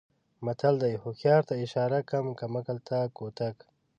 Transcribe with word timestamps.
متل 0.45 0.75
دی: 0.83 0.93
هوښیار 1.03 1.41
ته 1.49 1.53
اشاره 1.65 1.99
کم 2.09 2.25
عقل 2.59 2.77
ته 2.87 2.97
کوتک. 3.17 3.55